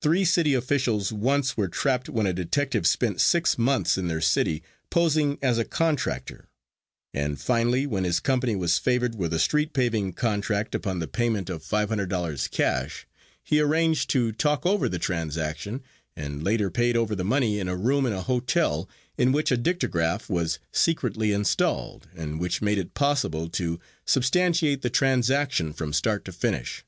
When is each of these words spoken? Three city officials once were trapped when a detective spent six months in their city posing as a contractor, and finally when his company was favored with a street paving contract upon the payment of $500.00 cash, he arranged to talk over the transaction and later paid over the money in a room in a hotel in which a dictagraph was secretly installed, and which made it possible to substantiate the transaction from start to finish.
Three 0.00 0.24
city 0.24 0.54
officials 0.54 1.12
once 1.12 1.54
were 1.54 1.68
trapped 1.68 2.08
when 2.08 2.24
a 2.24 2.32
detective 2.32 2.86
spent 2.86 3.20
six 3.20 3.58
months 3.58 3.98
in 3.98 4.08
their 4.08 4.22
city 4.22 4.62
posing 4.88 5.38
as 5.42 5.58
a 5.58 5.66
contractor, 5.66 6.48
and 7.12 7.38
finally 7.38 7.86
when 7.86 8.04
his 8.04 8.20
company 8.20 8.56
was 8.56 8.78
favored 8.78 9.14
with 9.16 9.34
a 9.34 9.38
street 9.38 9.74
paving 9.74 10.14
contract 10.14 10.74
upon 10.74 10.98
the 10.98 11.06
payment 11.06 11.50
of 11.50 11.62
$500.00 11.62 12.50
cash, 12.52 13.06
he 13.42 13.60
arranged 13.60 14.08
to 14.08 14.32
talk 14.32 14.64
over 14.64 14.88
the 14.88 14.98
transaction 14.98 15.82
and 16.16 16.42
later 16.42 16.70
paid 16.70 16.96
over 16.96 17.14
the 17.14 17.22
money 17.22 17.58
in 17.60 17.68
a 17.68 17.76
room 17.76 18.06
in 18.06 18.14
a 18.14 18.22
hotel 18.22 18.88
in 19.18 19.30
which 19.30 19.52
a 19.52 19.58
dictagraph 19.58 20.26
was 20.30 20.58
secretly 20.72 21.32
installed, 21.32 22.08
and 22.16 22.40
which 22.40 22.62
made 22.62 22.78
it 22.78 22.94
possible 22.94 23.50
to 23.50 23.78
substantiate 24.06 24.80
the 24.80 24.88
transaction 24.88 25.74
from 25.74 25.92
start 25.92 26.24
to 26.24 26.32
finish. 26.32 26.82